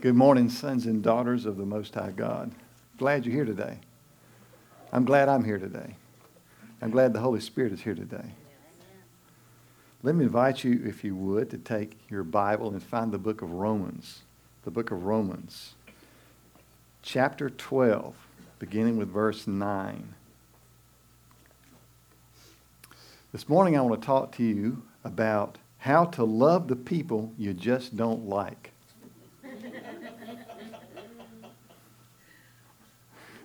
[0.00, 2.52] Good morning, sons and daughters of the Most High God.
[2.96, 3.80] Glad you're here today.
[4.94, 5.96] I'm glad I'm here today.
[6.80, 8.24] I'm glad the Holy Spirit is here today.
[10.02, 13.42] Let me invite you, if you would, to take your Bible and find the book
[13.42, 14.22] of Romans.
[14.64, 15.74] The book of Romans,
[17.02, 18.14] chapter 12,
[18.58, 20.14] beginning with verse 9.
[23.32, 27.52] This morning, I want to talk to you about how to love the people you
[27.52, 28.72] just don't like.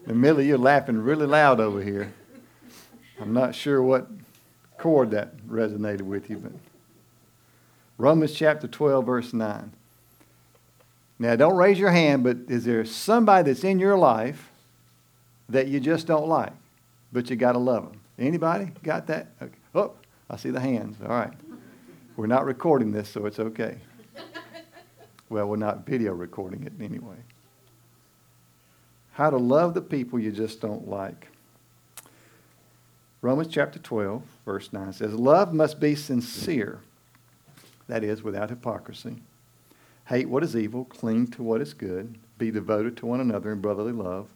[0.06, 2.14] And Millie, you're laughing really loud over here.
[3.20, 4.08] I'm not sure what
[4.78, 6.52] chord that resonated with you, but
[7.98, 9.72] Romans chapter 12, verse 9.
[11.18, 14.52] Now, don't raise your hand, but is there somebody that's in your life
[15.48, 16.52] that you just don't like,
[17.14, 18.02] but you got to love them?
[18.20, 19.28] Anybody got that?
[19.42, 19.54] Okay.
[19.74, 19.94] Oh,
[20.30, 20.98] I see the hands.
[21.02, 21.34] All right.
[22.18, 23.78] We're not recording this, so it's okay.
[25.30, 27.18] Well, we're not video recording it anyway.
[29.16, 31.30] How to love the people you just don't like.
[33.22, 36.80] Romans chapter 12, verse 9 says, Love must be sincere,
[37.88, 39.16] that is, without hypocrisy.
[40.08, 43.62] Hate what is evil, cling to what is good, be devoted to one another in
[43.62, 44.28] brotherly love.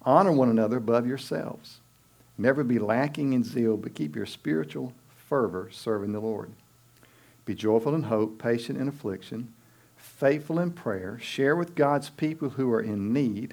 [0.00, 1.80] Honor one another above yourselves.
[2.38, 6.50] Never be lacking in zeal, but keep your spiritual fervor serving the Lord.
[7.44, 9.52] Be joyful in hope, patient in affliction,
[9.98, 11.18] faithful in prayer.
[11.20, 13.52] Share with God's people who are in need.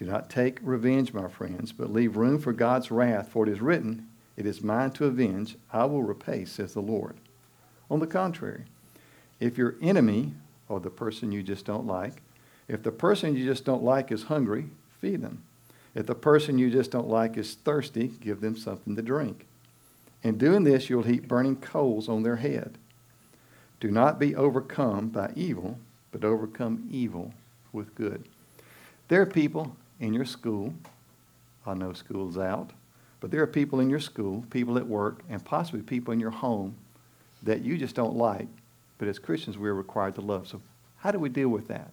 [0.00, 3.60] Do not take revenge, my friends, but leave room for God's wrath, for it is
[3.60, 7.16] written, It is mine to avenge, I will repay, says the Lord.
[7.90, 8.64] On the contrary,
[9.40, 10.32] if your enemy,
[10.70, 12.22] or the person you just don't like,
[12.66, 14.70] if the person you just don't like is hungry,
[15.02, 15.42] feed them.
[15.94, 19.46] If the person you just don't like is thirsty, give them something to drink.
[20.22, 22.78] In doing this, you'll heap burning coals on their head.
[23.80, 25.78] Do not be overcome by evil,
[26.10, 27.34] but overcome evil
[27.70, 28.24] with good.
[29.08, 30.74] There are people in your school.
[31.66, 32.72] I know school's out.
[33.20, 36.30] But there are people in your school, people at work, and possibly people in your
[36.30, 36.74] home
[37.42, 38.48] that you just don't like.
[38.98, 40.48] But as Christians, we're required to love.
[40.48, 40.60] So,
[40.98, 41.90] how do we deal with that?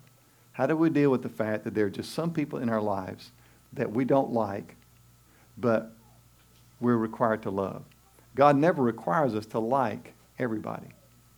[0.53, 2.81] How do we deal with the fact that there are just some people in our
[2.81, 3.31] lives
[3.73, 4.75] that we don't like,
[5.57, 5.91] but
[6.79, 7.83] we're required to love?
[8.35, 10.87] God never requires us to like everybody.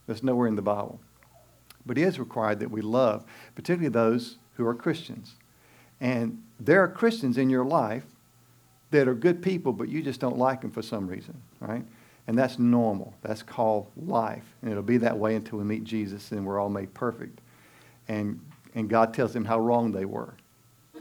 [0.08, 1.00] That's nowhere in the Bible.
[1.86, 3.26] But He is required that we love,
[3.56, 5.36] particularly those who are Christians.
[6.02, 8.04] And there are Christians in your life
[8.92, 11.84] that are good people, but you just don't like them for some reason, right?
[12.28, 13.14] And that's normal.
[13.22, 14.44] That's called life.
[14.62, 17.42] And it'll be that way until we meet Jesus and we're all made perfect.
[18.08, 18.40] And,
[18.76, 20.34] and God tells them how wrong they were.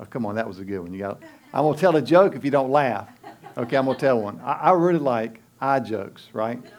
[0.00, 0.92] oh, come on, that was a good one.
[0.92, 1.22] You got.
[1.54, 3.08] I'm gonna tell a joke if you don't laugh.
[3.56, 4.40] Okay, I'm gonna tell one.
[4.42, 6.60] I, I really like eye jokes, right?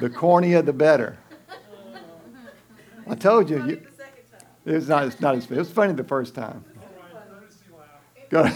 [0.00, 1.16] The cornier, the better.
[3.06, 3.64] I told you.
[3.66, 3.86] you
[4.66, 5.06] it's not.
[5.06, 5.50] It's not as.
[5.50, 6.64] It was funny the first time.
[8.30, 8.44] Go.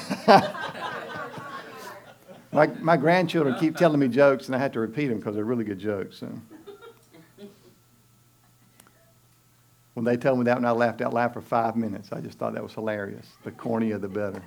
[2.52, 5.44] my my grandchildren keep telling me jokes, and I have to repeat them because they're
[5.44, 6.18] really good jokes.
[6.18, 6.28] So.
[9.94, 12.38] When they told me that, and I laughed out loud for five minutes, I just
[12.38, 13.26] thought that was hilarious.
[13.42, 14.40] The cornier, the better.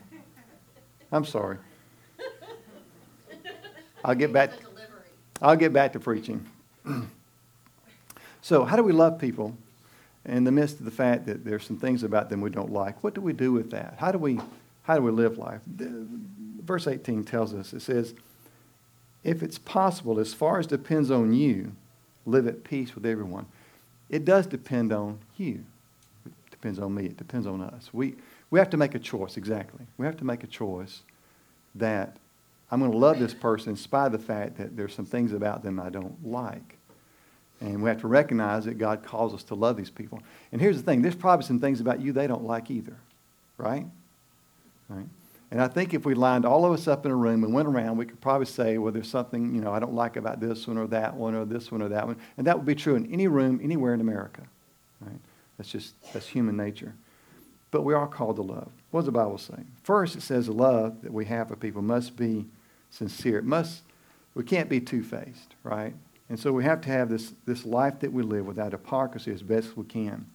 [1.11, 1.57] I'm sorry.
[4.03, 4.51] I'll get back.
[5.41, 6.47] I'll get back to preaching.
[8.41, 9.55] so, how do we love people
[10.25, 13.03] in the midst of the fact that there's some things about them we don't like,
[13.03, 13.95] what do we do with that?
[13.97, 14.39] How do we,
[14.83, 15.61] how do we live life?
[15.65, 18.13] Verse 18 tells us, it says,
[19.23, 21.73] if it's possible, as far as depends on you,
[22.25, 23.45] live at peace with everyone.
[24.09, 25.63] It does depend on you.
[26.25, 27.05] It depends on me.
[27.05, 27.89] It depends on us.
[27.93, 28.15] We,
[28.49, 29.85] we have to make a choice, exactly.
[29.97, 31.01] We have to make a choice
[31.75, 32.17] that
[32.69, 35.33] I'm going to love this person in spite of the fact that there's some things
[35.33, 36.77] about them I don't like.
[37.61, 40.21] And we have to recognize that God calls us to love these people.
[40.51, 42.97] And here's the thing there's probably some things about you they don't like either,
[43.57, 43.85] right?
[44.89, 45.05] Right?
[45.51, 47.67] And I think if we lined all of us up in a room and went
[47.67, 50.65] around, we could probably say, well, there's something, you know, I don't like about this
[50.65, 52.17] one or that one or this one or that one.
[52.37, 54.43] And that would be true in any room, anywhere in America.
[55.01, 55.19] Right?
[55.57, 56.95] That's just, that's human nature.
[57.69, 58.71] But we are called to love.
[58.91, 59.63] What does the Bible say?
[59.83, 62.45] First, it says the love that we have for people must be
[62.89, 63.37] sincere.
[63.37, 63.83] It must,
[64.33, 65.93] we can't be two-faced, right?
[66.31, 69.43] And so we have to have this, this life that we live without hypocrisy as
[69.43, 70.27] best we can.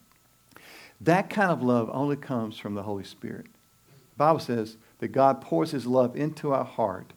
[1.00, 3.46] That kind of love only comes from the Holy Spirit.
[3.46, 7.14] The Bible says that God pours his love into our heart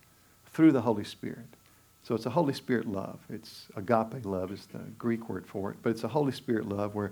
[0.54, 1.46] through the Holy Spirit.
[2.04, 3.20] So it's a Holy Spirit love.
[3.30, 6.96] It's agape love is the Greek word for it, but it's a Holy Spirit love
[6.96, 7.12] where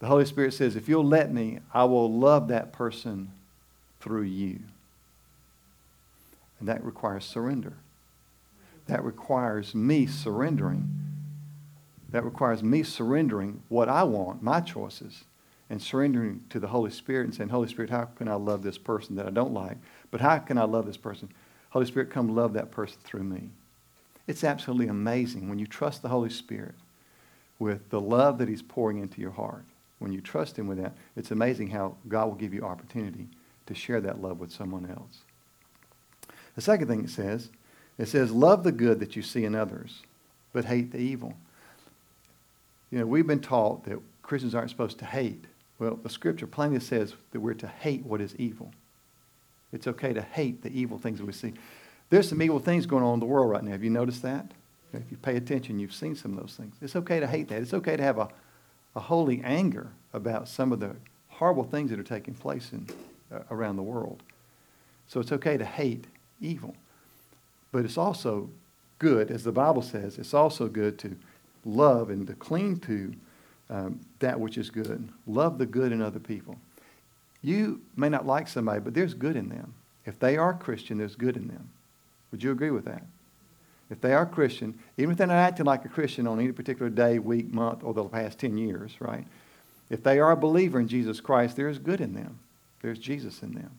[0.00, 3.30] the Holy Spirit says, if you'll let me, I will love that person
[4.00, 4.58] through you.
[6.58, 7.74] And that requires surrender.
[8.86, 10.96] That requires me surrendering.
[12.10, 15.24] That requires me surrendering what I want, my choices,
[15.68, 18.78] and surrendering to the Holy Spirit and saying, Holy Spirit, how can I love this
[18.78, 19.76] person that I don't like?
[20.10, 21.30] But how can I love this person?
[21.70, 23.50] Holy Spirit, come love that person through me.
[24.26, 26.74] It's absolutely amazing when you trust the Holy Spirit
[27.60, 29.64] with the love that He's pouring into your heart.
[30.00, 33.28] When you trust Him with that, it's amazing how God will give you opportunity
[33.66, 35.20] to share that love with someone else.
[36.56, 37.50] The second thing it says,
[38.02, 40.02] it says, love the good that you see in others,
[40.52, 41.34] but hate the evil.
[42.90, 45.44] You know, we've been taught that Christians aren't supposed to hate.
[45.78, 48.72] Well, the scripture plainly says that we're to hate what is evil.
[49.72, 51.52] It's okay to hate the evil things that we see.
[52.10, 53.70] There's some evil things going on in the world right now.
[53.72, 54.50] Have you noticed that?
[54.92, 56.74] If you pay attention, you've seen some of those things.
[56.82, 57.62] It's okay to hate that.
[57.62, 58.28] It's okay to have a,
[58.96, 60.96] a holy anger about some of the
[61.28, 62.86] horrible things that are taking place in,
[63.32, 64.22] uh, around the world.
[65.06, 66.06] So it's okay to hate
[66.40, 66.74] evil.
[67.72, 68.50] But it's also
[68.98, 71.16] good, as the Bible says, it's also good to
[71.64, 73.14] love and to cling to
[73.68, 75.08] um, that which is good.
[75.26, 76.58] Love the good in other people.
[77.42, 79.74] You may not like somebody, but there's good in them.
[80.04, 81.70] If they are Christian, there's good in them.
[82.30, 83.02] Would you agree with that?
[83.90, 86.90] If they are Christian, even if they're not acting like a Christian on any particular
[86.90, 89.26] day, week, month, or the past 10 years, right?
[89.88, 92.38] If they are a believer in Jesus Christ, there is good in them.
[92.82, 93.70] There's Jesus in them.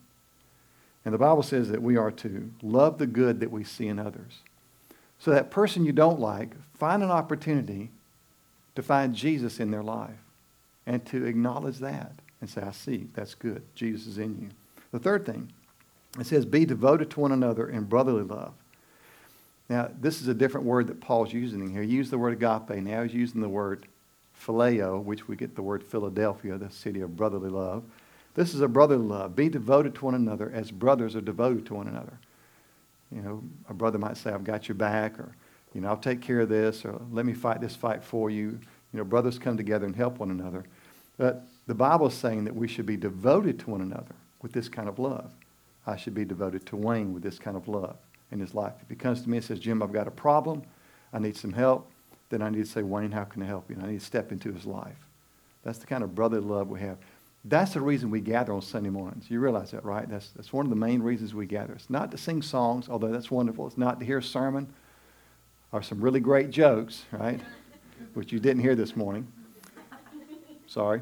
[1.04, 3.98] And the Bible says that we are to love the good that we see in
[3.98, 4.40] others.
[5.18, 7.90] So that person you don't like, find an opportunity
[8.74, 10.18] to find Jesus in their life
[10.86, 13.62] and to acknowledge that and say, I see, that's good.
[13.74, 14.48] Jesus is in you.
[14.90, 15.52] The third thing,
[16.18, 18.52] it says, be devoted to one another in brotherly love.
[19.68, 21.82] Now, this is a different word that Paul's using here.
[21.82, 22.82] He used the word agape.
[22.82, 23.86] Now he's using the word
[24.38, 27.84] phileo, which we get the word Philadelphia, the city of brotherly love.
[28.34, 29.36] This is a brotherly love.
[29.36, 32.18] Be devoted to one another as brothers are devoted to one another.
[33.10, 35.34] You know, a brother might say, I've got your back, or,
[35.74, 38.58] you know, I'll take care of this, or let me fight this fight for you.
[38.92, 40.64] You know, brothers come together and help one another.
[41.18, 44.68] But the Bible is saying that we should be devoted to one another with this
[44.68, 45.30] kind of love.
[45.86, 47.96] I should be devoted to Wayne with this kind of love
[48.30, 48.74] in his life.
[48.80, 50.62] If he comes to me and says, Jim, I've got a problem,
[51.12, 51.90] I need some help,
[52.30, 53.76] then I need to say, Wayne, how can I help you?
[53.76, 54.96] And I need to step into his life.
[55.64, 56.96] That's the kind of brotherly love we have.
[57.44, 59.28] That's the reason we gather on Sunday mornings.
[59.28, 60.08] You realize that, right?
[60.08, 61.72] That's, that's one of the main reasons we gather.
[61.72, 63.66] It's not to sing songs, although that's wonderful.
[63.66, 64.72] It's not to hear a sermon
[65.72, 67.40] or some really great jokes, right?
[68.14, 69.26] Which you didn't hear this morning.
[70.68, 71.00] Sorry.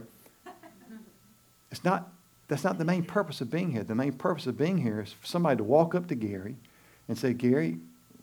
[1.71, 2.11] It's not,
[2.49, 3.85] that's not the main purpose of being here.
[3.85, 6.57] The main purpose of being here is for somebody to walk up to Gary
[7.07, 7.79] and say, Gary,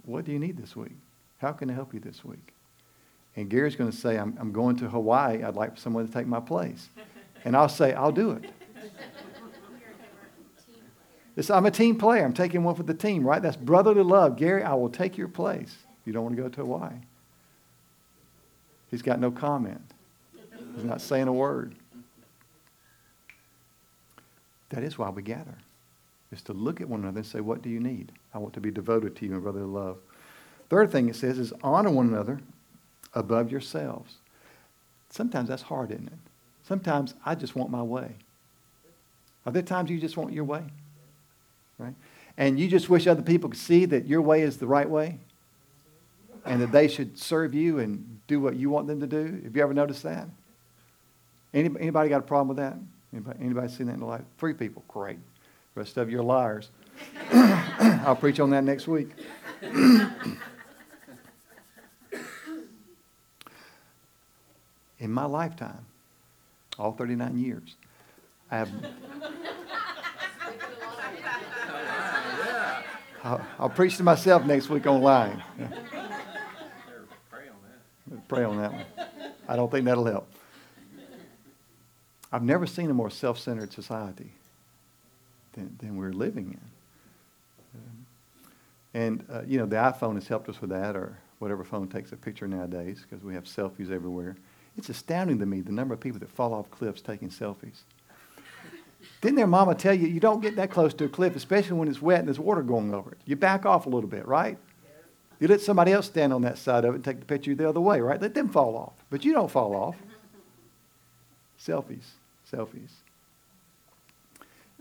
[0.06, 0.98] what do you need this week?
[1.38, 2.54] How can I help you this week?
[3.36, 5.44] And Gary's going to say, I'm, I'm going to Hawaii.
[5.44, 6.90] I'd like someone to take my place.
[7.46, 8.52] And I'll say, I'll do it.
[11.36, 12.26] It's, I'm a team player.
[12.26, 13.42] I'm taking one for the team, right?
[13.42, 14.38] That's brotherly love.
[14.38, 15.76] Gary, I will take your place.
[16.04, 16.94] You don't want to go to Hawaii.
[18.90, 19.82] He's got no comment.
[20.76, 21.76] He's not saying a word.
[24.70, 25.56] That is why we gather,
[26.32, 28.12] is to look at one another and say, What do you need?
[28.34, 29.98] I want to be devoted to you in brotherly love.
[30.70, 32.42] Third thing it says is honor one another
[33.14, 34.16] above yourselves.
[35.10, 36.27] Sometimes that's hard, isn't it?
[36.68, 38.12] Sometimes I just want my way.
[39.46, 40.64] Are there times you just want your way?
[41.78, 41.94] Right?
[42.38, 45.20] And you just wish other people could see that your way is the right way
[46.46, 49.40] and that they should serve you and do what you want them to do.
[49.46, 50.28] Have you ever noticed that?
[51.54, 52.76] Anybody, anybody got a problem with that?
[53.14, 54.26] Anybody, anybody seen that in the life?
[54.38, 54.84] Three people.
[54.90, 55.20] Great.
[55.74, 56.70] The rest of you are liars.
[57.32, 59.12] I'll preach on that next week.
[65.00, 65.86] in my lifetime,
[66.80, 67.76] all 39 years,
[68.52, 68.70] I have.
[73.24, 75.42] I'll, I'll, preach to myself next week on lying.
[78.28, 78.86] Pray on that one.
[79.48, 80.30] I don't think that'll help.
[82.32, 84.32] I've never seen a more self centered society
[85.54, 86.68] than, than we're living in.
[88.94, 92.12] And, uh, you know, the iPhone has helped us with that, or whatever phone takes
[92.14, 94.36] a picture nowadays, because we have selfies everywhere.
[94.78, 97.80] It's astounding to me the number of people that fall off cliffs taking selfies.
[99.22, 101.88] Didn't their mama tell you you don't get that close to a cliff, especially when
[101.88, 103.18] it's wet and there's water going over it?
[103.26, 104.58] You back off a little bit, right?
[105.40, 107.68] You let somebody else stand on that side of it and take the picture the
[107.68, 108.22] other way, right?
[108.22, 108.94] Let them fall off.
[109.10, 109.96] But you don't fall off.
[111.60, 112.06] Selfies.
[112.52, 112.92] Selfies.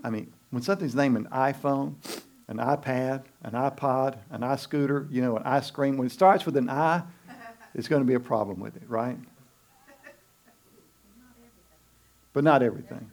[0.03, 1.95] I mean, when something's named an iPhone,
[2.49, 6.57] an iPad, an iPod, an iScooter, you know, an ice cream, when it starts with
[6.57, 7.03] an I,
[7.75, 9.19] it's going to be a problem with it, right?
[12.37, 13.11] But not everything.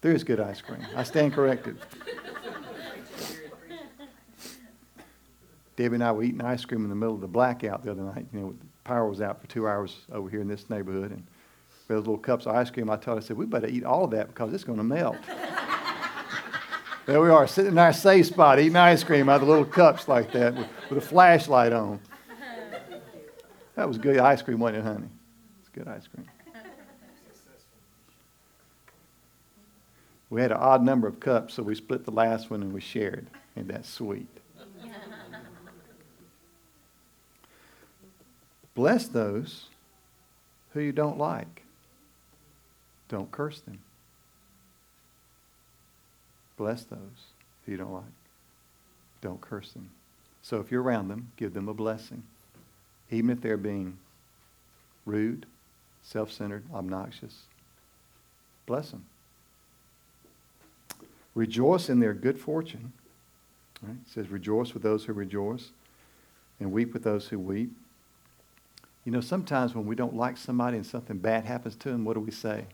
[0.00, 0.84] There is good ice cream.
[0.96, 1.78] I stand corrected.
[5.76, 8.02] Debbie and I were eating ice cream in the middle of the blackout the other
[8.02, 8.26] night.
[8.32, 11.24] You know, the power was out for two hours over here in this neighborhood, and
[11.86, 12.90] those little cups of ice cream.
[12.90, 14.82] I told her, I said, we better eat all of that because it's going to
[14.82, 15.18] melt.
[17.06, 19.64] there we are, sitting in our safe spot, eating ice cream out of the little
[19.64, 22.00] cups like that with, with a flashlight on.
[23.76, 25.08] That was good ice cream, wasn't it, honey?
[25.60, 26.26] It's good ice cream.
[30.32, 32.80] We had an odd number of cups, so we split the last one and we
[32.80, 34.26] shared, and that's sweet.
[38.74, 39.66] Bless those
[40.72, 41.64] who you don't like.
[43.10, 43.80] Don't curse them.
[46.56, 47.26] Bless those
[47.66, 48.04] who you don't like.
[49.20, 49.90] Don't curse them.
[50.40, 52.22] So if you're around them, give them a blessing.
[53.10, 53.98] Even if they're being
[55.04, 55.44] rude,
[56.02, 57.42] self-centered, obnoxious.
[58.64, 59.04] Bless them.
[61.34, 62.92] Rejoice in their good fortune.
[63.82, 63.96] Right?
[64.06, 65.70] It says, rejoice with those who rejoice
[66.60, 67.72] and weep with those who weep.
[69.04, 72.14] You know, sometimes when we don't like somebody and something bad happens to them, what
[72.14, 72.66] do we say?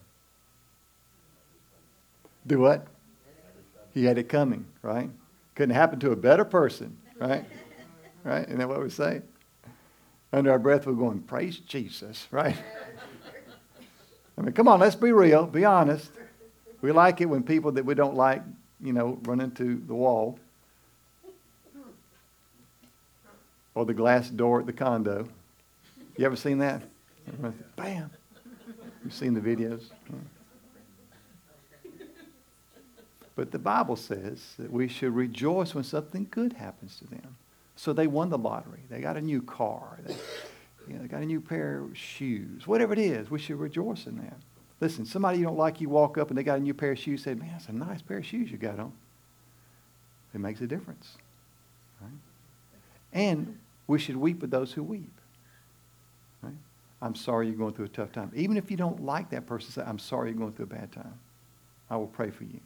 [2.45, 2.87] Do what?
[3.93, 5.09] He had it coming, right?
[5.55, 7.45] Couldn't happen to a better person, right?
[8.23, 8.45] Right?
[8.45, 9.21] Isn't that what we say?
[10.31, 12.55] Under our breath, we're going, Praise Jesus, right?
[14.37, 16.11] I mean, come on, let's be real, be honest.
[16.81, 18.41] We like it when people that we don't like,
[18.81, 20.39] you know, run into the wall
[23.75, 25.27] or the glass door at the condo.
[26.17, 26.81] You ever seen that?
[27.75, 28.09] Bam.
[29.03, 29.83] You've seen the videos?
[33.35, 37.37] But the Bible says that we should rejoice when something good happens to them.
[37.77, 38.81] So they won the lottery.
[38.89, 39.97] They got a new car.
[40.05, 40.15] They,
[40.87, 42.67] you know, they got a new pair of shoes.
[42.67, 44.37] Whatever it is, we should rejoice in that.
[44.81, 46.99] Listen, somebody you don't like, you walk up and they got a new pair of
[46.99, 47.23] shoes.
[47.23, 48.93] Say, man, that's a nice pair of shoes you got on.
[50.33, 51.17] It makes a difference.
[52.01, 52.11] Right?
[53.11, 53.57] And
[53.87, 55.11] we should weep with those who weep.
[57.01, 58.31] I'm sorry you're going through a tough time.
[58.35, 60.91] Even if you don't like that person, say, I'm sorry you're going through a bad
[60.91, 61.17] time.
[61.89, 62.59] I will pray for you.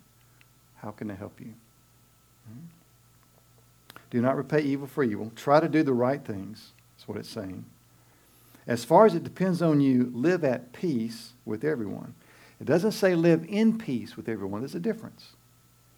[0.77, 1.53] How can I help you?
[2.48, 2.65] Hmm?
[4.10, 5.32] Do not repay evil for evil.
[5.36, 6.72] Try to do the right things.
[6.96, 7.63] That's what it's saying.
[8.67, 12.13] As far as it depends on you, live at peace with everyone.
[12.62, 14.62] It doesn't say live in peace with everyone.
[14.62, 15.34] There's a difference.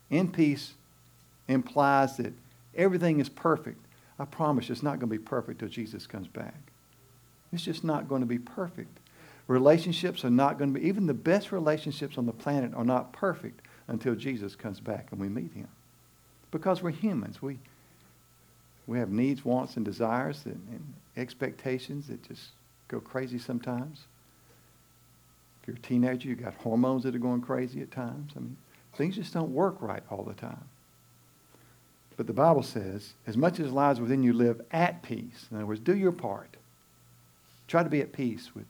[0.09, 0.73] In peace
[1.47, 2.33] implies that
[2.75, 3.85] everything is perfect.
[4.17, 6.55] I promise it's not going to be perfect till Jesus comes back.
[7.51, 8.99] It's just not going to be perfect.
[9.47, 13.13] Relationships are not going to be, even the best relationships on the planet are not
[13.13, 15.67] perfect until Jesus comes back and we meet him.
[16.49, 17.41] Because we're humans.
[17.41, 17.59] We,
[18.87, 22.49] we have needs, wants, and desires and, and expectations that just
[22.87, 24.03] go crazy sometimes.
[25.61, 28.33] If you're a teenager, you've got hormones that are going crazy at times.
[28.35, 28.57] I mean,
[28.95, 30.65] things just don't work right all the time.
[32.17, 35.47] But the Bible says, as much as lies within you, live at peace.
[35.51, 36.55] In other words, do your part.
[37.67, 38.65] Try to be at peace with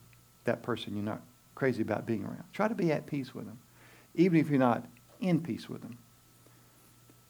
[0.46, 1.22] that person you're not
[1.54, 2.44] crazy about being around.
[2.54, 3.60] Try to be at peace with them,
[4.16, 4.86] even if you're not
[5.20, 5.98] in peace with them.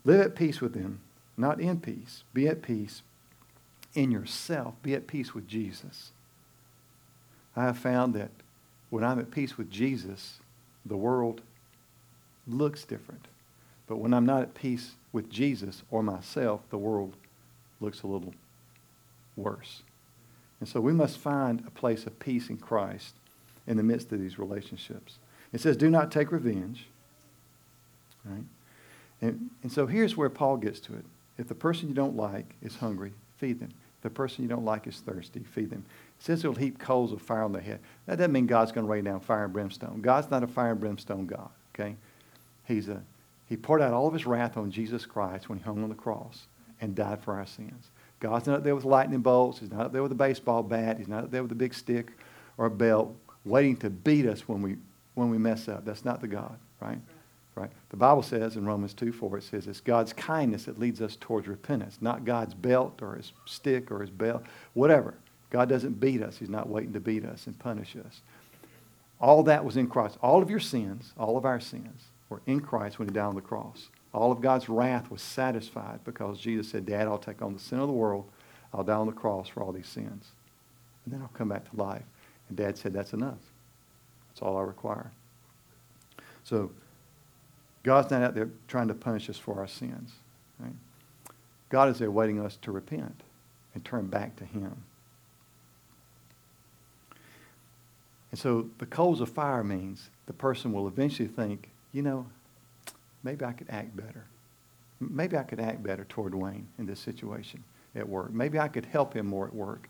[0.03, 0.99] Live at peace with them,
[1.37, 2.23] not in peace.
[2.33, 3.01] Be at peace
[3.93, 4.75] in yourself.
[4.81, 6.11] Be at peace with Jesus.
[7.55, 8.31] I have found that
[8.89, 10.39] when I'm at peace with Jesus,
[10.85, 11.41] the world
[12.47, 13.27] looks different.
[13.87, 17.15] But when I'm not at peace with Jesus or myself, the world
[17.79, 18.33] looks a little
[19.35, 19.83] worse.
[20.59, 23.15] And so we must find a place of peace in Christ
[23.67, 25.17] in the midst of these relationships.
[25.53, 26.87] It says, do not take revenge.
[28.23, 28.43] Right?
[29.21, 31.05] And, and so here's where Paul gets to it.
[31.37, 33.69] If the person you don't like is hungry, feed them.
[33.97, 35.83] If the person you don't like is thirsty, feed them.
[36.19, 37.79] It says he'll heap coals of fire on their head.
[38.05, 40.01] That doesn't mean God's going to rain down fire and brimstone.
[40.01, 41.95] God's not a fire and brimstone God, okay?
[42.65, 43.01] He's a,
[43.47, 45.95] he poured out all of his wrath on Jesus Christ when he hung on the
[45.95, 46.47] cross
[46.81, 47.89] and died for our sins.
[48.19, 49.59] God's not up there with lightning bolts.
[49.59, 50.97] He's not up there with a baseball bat.
[50.97, 52.11] He's not up there with a big stick
[52.57, 53.13] or a belt
[53.43, 54.77] waiting to beat us when we,
[55.13, 55.85] when we mess up.
[55.85, 56.99] That's not the God, right?
[57.55, 57.71] Right.
[57.89, 61.15] The Bible says in Romans 2 4, it says it's God's kindness that leads us
[61.15, 64.43] towards repentance, not God's belt or his stick or his belt,
[64.73, 65.13] whatever.
[65.51, 66.37] God doesn't beat us.
[66.37, 68.21] He's not waiting to beat us and punish us.
[69.21, 70.17] All that was in Christ.
[70.21, 73.35] All of your sins, all of our sins, were in Christ when he died on
[73.35, 73.87] the cross.
[74.13, 77.79] All of God's wrath was satisfied because Jesus said, Dad, I'll take on the sin
[77.79, 78.29] of the world.
[78.73, 80.31] I'll die on the cross for all these sins.
[81.05, 82.03] And then I'll come back to life.
[82.49, 83.39] And Dad said, That's enough.
[84.29, 85.11] That's all I require.
[86.43, 86.71] So
[87.85, 90.13] God's not out there trying to punish us for our sins.
[90.59, 90.73] Right?
[91.69, 93.21] God is there waiting us to repent
[93.75, 94.83] and turn back to Him.
[98.31, 102.25] And so the coals of fire means the person will eventually think, you know,
[103.23, 104.25] maybe I could act better.
[104.99, 107.63] Maybe I could act better toward Wayne in this situation
[107.95, 108.33] at work.
[108.33, 109.89] Maybe I could help him more at work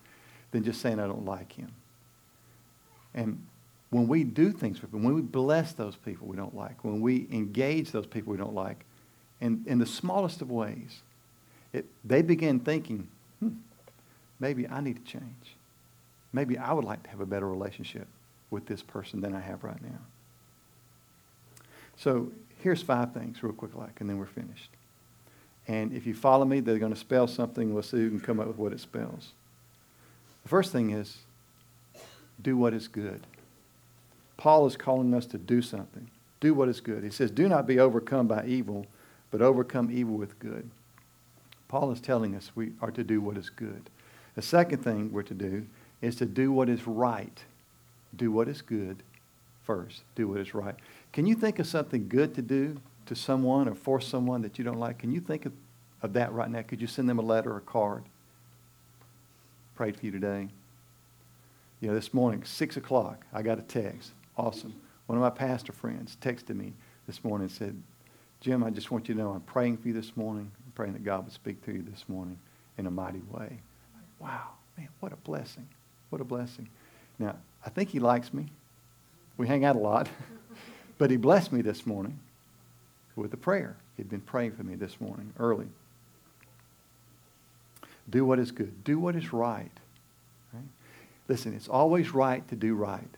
[0.51, 1.71] than just saying I don't like him.
[3.13, 3.41] And
[3.89, 7.01] when we do things for people, when we bless those people we don't like, when
[7.01, 8.83] we engage those people we don't like,
[9.41, 11.01] in, in the smallest of ways,
[11.73, 13.07] it, they begin thinking,
[13.39, 13.49] hmm,
[14.39, 15.55] maybe I need to change.
[16.33, 18.07] Maybe I would like to have a better relationship
[18.49, 19.99] with this person than I have right now.
[21.97, 24.69] So here's five things real quick like, and then we're finished.
[25.67, 27.73] And if you follow me, they're going to spell something.
[27.73, 29.31] We'll see who can come up with what it spells.
[30.43, 31.17] The first thing is
[32.41, 33.21] do what is good.
[34.37, 36.09] Paul is calling us to do something.
[36.39, 37.03] Do what is good.
[37.03, 38.85] He says, Do not be overcome by evil,
[39.31, 40.69] but overcome evil with good.
[41.67, 43.89] Paul is telling us we are to do what is good.
[44.35, 45.65] The second thing we're to do
[46.01, 47.43] is to do what is right.
[48.15, 49.01] Do what is good
[49.63, 50.03] first.
[50.15, 50.75] Do what is right.
[51.11, 54.63] Can you think of something good to do to someone or for someone that you
[54.63, 55.53] don't like, can you think of,
[56.01, 56.61] of that right now?
[56.61, 58.03] Could you send them a letter or a card?
[59.75, 60.49] Prayed for you today.
[61.81, 64.11] You know, this morning, 6 o'clock, I got a text.
[64.37, 64.73] Awesome.
[65.07, 66.73] One of my pastor friends texted me
[67.07, 67.81] this morning and said,
[68.41, 70.51] Jim, I just want you to know I'm praying for you this morning.
[70.65, 72.37] I'm praying that God would speak to you this morning
[72.77, 73.59] in a mighty way.
[74.19, 75.67] Wow, man, what a blessing.
[76.09, 76.67] What a blessing.
[77.19, 78.47] Now, I think he likes me.
[79.37, 80.09] We hang out a lot.
[80.97, 82.19] but he blessed me this morning
[83.15, 83.77] with a prayer.
[83.97, 85.67] He'd been praying for me this morning early.
[88.09, 88.83] Do what is good.
[88.83, 89.71] Do what is right.
[90.53, 90.63] right?
[91.27, 93.09] Listen, it's always right to do right.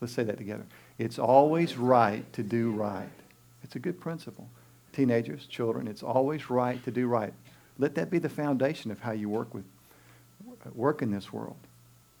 [0.00, 0.64] Let's say that together.
[0.98, 3.08] It's always right to do right.
[3.62, 4.48] It's a good principle.
[4.92, 7.32] Teenagers, children, it's always right to do right.
[7.78, 9.64] Let that be the foundation of how you work with
[10.74, 11.56] work in this world.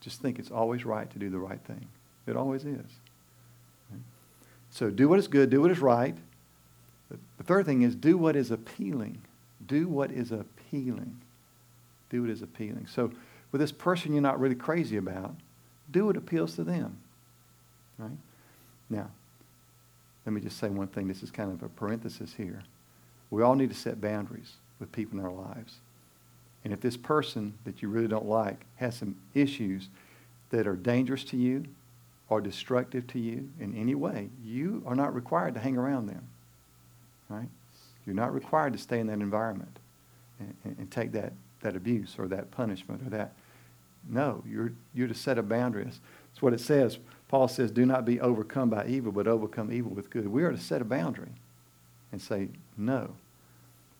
[0.00, 1.88] Just think it's always right to do the right thing.
[2.26, 2.86] It always is.
[4.70, 6.16] So do what is good, do what is right,
[7.10, 9.20] the third thing is do what is appealing.
[9.66, 11.20] Do what is appealing.
[12.08, 12.86] Do what is appealing.
[12.86, 13.10] So
[13.50, 15.34] with this person you're not really crazy about,
[15.90, 16.98] do what appeals to them.
[18.00, 18.18] Right?
[18.88, 19.10] Now,
[20.26, 21.08] let me just say one thing.
[21.08, 22.62] This is kind of a parenthesis here.
[23.30, 25.76] We all need to set boundaries with people in our lives.
[26.64, 29.88] And if this person that you really don't like has some issues
[30.50, 31.64] that are dangerous to you
[32.28, 36.26] or destructive to you in any way, you are not required to hang around them
[37.30, 37.48] right?
[38.04, 39.78] You're not required to stay in that environment
[40.38, 41.32] and, and, and take that,
[41.62, 43.32] that abuse or that punishment or that.
[44.08, 45.84] No, you're, you're to set a boundary.
[45.84, 46.98] That's, that's what it says.
[47.30, 50.26] Paul says, do not be overcome by evil, but overcome evil with good.
[50.26, 51.30] We are to set a boundary
[52.10, 53.14] and say no.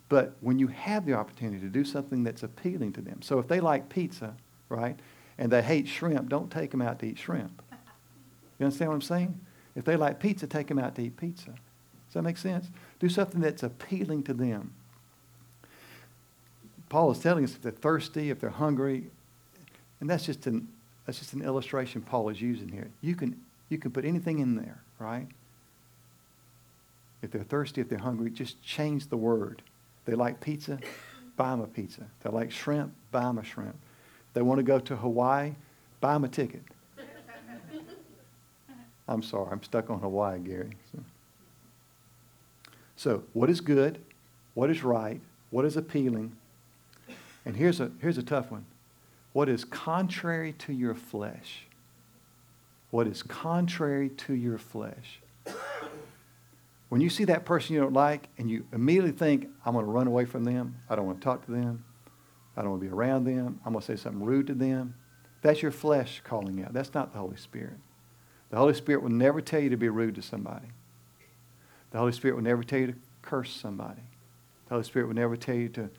[0.09, 3.47] But when you have the opportunity to do something that's appealing to them, so if
[3.47, 4.35] they like pizza,
[4.69, 4.99] right,
[5.39, 7.63] and they hate shrimp, don't take them out to eat shrimp.
[8.59, 9.41] You understand what I'm saying?
[9.77, 11.51] If they like pizza, take them out to eat pizza.
[11.51, 12.67] Does that make sense?
[12.99, 14.73] Do something that's appealing to them.
[16.89, 19.05] Paul is telling us if they're thirsty, if they're hungry,
[20.01, 20.67] and that's just an
[21.11, 22.89] that's just an illustration Paul is using here.
[23.01, 23.37] You can
[23.69, 25.27] you can put anything in there, right?
[27.21, 29.61] If they're thirsty, if they're hungry, just change the word.
[30.05, 30.79] They like pizza,
[31.37, 32.07] buy them a pizza.
[32.23, 33.75] They like shrimp, buy them a shrimp.
[34.35, 35.57] They want to go to Hawaii,
[36.01, 36.63] buy them a ticket.
[39.09, 40.77] I'm sorry, I'm stuck on Hawaii, Gary.
[40.93, 41.03] So.
[42.95, 43.99] So, what is good?
[44.55, 45.21] What is right?
[45.51, 46.37] What is appealing?
[47.45, 48.65] And here's a, here's a tough one.
[49.33, 51.67] What is contrary to your flesh?
[52.91, 55.21] What is contrary to your flesh?
[56.89, 59.91] When you see that person you don't like and you immediately think, I'm going to
[59.91, 61.85] run away from them, I don't want to talk to them,
[62.57, 64.95] I don't want to be around them, I'm going to say something rude to them,
[65.43, 66.73] that's your flesh calling out.
[66.73, 67.79] That's not the Holy Spirit.
[68.51, 70.67] The Holy Spirit will never tell you to be rude to somebody.
[71.93, 74.03] The Holy Spirit will never tell you to curse somebody.
[74.67, 75.91] The Holy Spirit will never tell you to,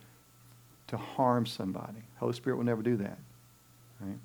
[0.91, 2.03] to harm somebody.
[2.17, 3.17] Holy Spirit will never do that.
[4.01, 4.17] Right?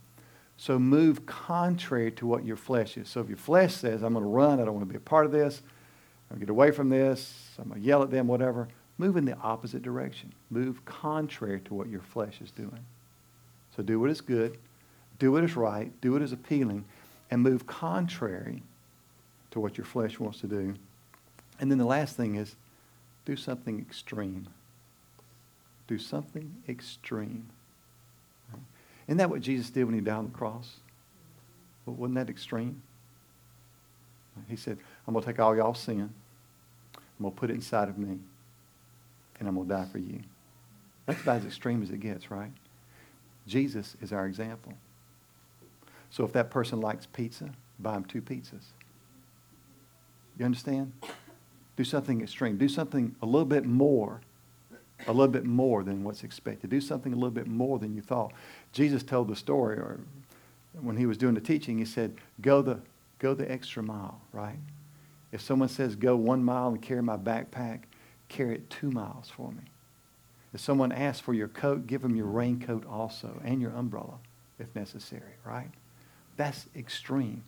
[0.57, 3.09] So move contrary to what your flesh is.
[3.09, 5.00] So if your flesh says, I'm going to run, I don't want to be a
[5.00, 5.62] part of this,
[6.29, 8.66] I'm going to get away from this, I'm going to yell at them, whatever,
[8.98, 10.33] move in the opposite direction.
[10.50, 12.85] Move contrary to what your flesh is doing.
[13.76, 14.59] So do what is good,
[15.20, 16.85] do what is right, do what is appealing,
[17.31, 18.64] and move contrary
[19.52, 20.74] to what your flesh wants to do.
[21.61, 22.57] And then the last thing is
[23.24, 24.48] do something extreme.
[25.87, 27.49] Do something extreme.
[29.07, 30.77] Isn't that what Jesus did when he died on the cross?
[31.85, 32.83] Well, wasn't that extreme?
[34.49, 36.12] He said, I'm going to take all y'all's sin.
[36.94, 38.18] I'm going to put it inside of me.
[39.38, 40.20] And I'm going to die for you.
[41.07, 42.51] That's about as extreme as it gets, right?
[43.46, 44.75] Jesus is our example.
[46.11, 48.64] So if that person likes pizza, buy them two pizzas.
[50.38, 50.92] You understand?
[51.77, 52.59] Do something extreme.
[52.59, 54.20] Do something a little bit more,
[55.06, 56.70] a little bit more than what's expected.
[56.70, 58.32] Do something a little bit more than you thought.
[58.72, 60.00] Jesus told the story, or
[60.80, 62.80] when he was doing the teaching, he said, "Go the
[63.18, 64.59] go the extra mile." Right?
[65.32, 67.82] If someone says, "Go one mile and carry my backpack,"
[68.28, 69.62] carry it two miles for me.
[70.54, 74.18] If someone asks for your coat, give them your raincoat also and your umbrella
[74.59, 75.35] if necessary.
[75.44, 75.70] Right?
[76.37, 77.44] That's extreme.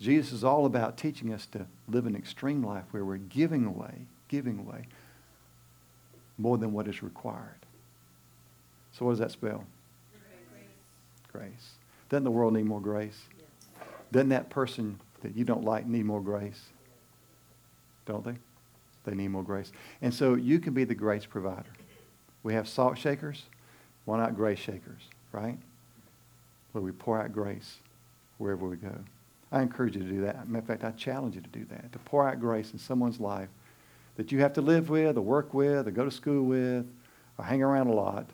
[0.00, 4.06] Jesus is all about teaching us to live an extreme life where we're giving away,
[4.28, 4.86] giving away
[6.40, 7.66] more than what is required.
[8.92, 9.64] So what does that spell?
[10.50, 10.64] Grace.
[11.32, 11.70] grace.
[12.08, 13.18] Doesn't the world need more grace?
[14.10, 16.60] Doesn't that person that you don't like need more grace?
[18.06, 18.34] Don't they?
[19.04, 19.70] They need more grace.
[20.02, 21.70] And so you can be the grace provider.
[22.42, 23.44] We have salt shakers.
[24.06, 25.58] Why not grace shakers, right?
[26.72, 27.76] Where we pour out grace
[28.38, 28.94] wherever we go.
[29.52, 30.48] I encourage you to do that.
[30.48, 33.20] Matter of fact, I challenge you to do that, to pour out grace in someone's
[33.20, 33.48] life
[34.20, 36.84] that you have to live with or work with or go to school with
[37.38, 38.28] or hang around a lot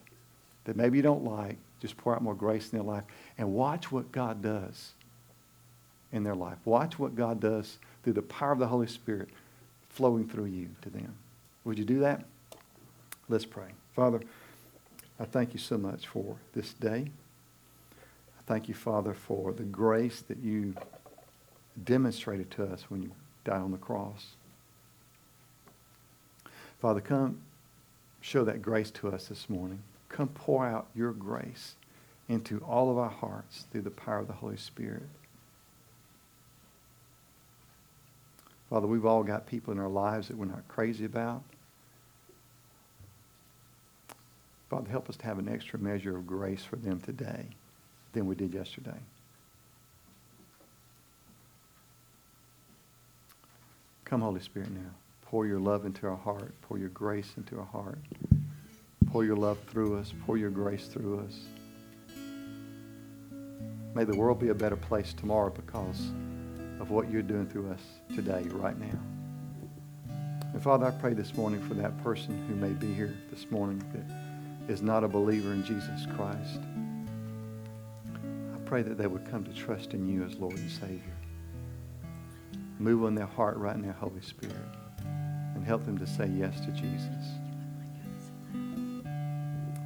[0.65, 1.59] that maybe you don't like.
[1.81, 3.05] Just pour out more grace in their life
[3.39, 4.95] and watch what God does
[6.11, 6.59] in their life.
[6.65, 9.29] Watch what God does through the power of the Holy Spirit
[9.89, 11.15] flowing through you to them.
[11.65, 12.25] Would you do that?
[13.29, 13.69] Let's pray.
[13.95, 14.21] Father,
[15.21, 17.13] I thank you so much for this day.
[17.93, 20.75] I thank you, Father, for the grace that you
[21.85, 23.13] demonstrated to us when you
[23.45, 24.35] died on the cross.
[26.81, 27.41] Father, come
[28.21, 29.83] show that grace to us this morning.
[30.09, 31.75] Come pour out your grace
[32.29, 35.09] into all of our hearts through the power of the Holy Spirit.
[38.69, 41.43] Father, we've all got people in our lives that we're not crazy about.
[44.69, 47.47] Father, help us to have an extra measure of grace for them today
[48.13, 48.99] than we did yesterday.
[54.05, 54.91] Come, Holy Spirit, now.
[55.27, 56.55] Pour your love into our heart.
[56.63, 57.99] Pour your grace into our heart.
[59.07, 60.13] Pour your love through us.
[60.25, 61.35] Pour your grace through us.
[63.95, 66.11] May the world be a better place tomorrow because
[66.81, 67.81] of what you're doing through us
[68.15, 68.99] today, right now.
[70.53, 73.83] And Father, I pray this morning for that person who may be here this morning
[73.93, 76.61] that is not a believer in Jesus Christ.
[78.15, 81.17] I pray that they would come to trust in you as Lord and Savior.
[82.79, 84.55] Move on their heart right now, Holy Spirit,
[85.67, 87.39] help them to say yes to Jesus.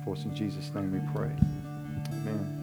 [0.05, 1.33] For us in Jesus' name we pray.
[2.13, 2.60] Amen.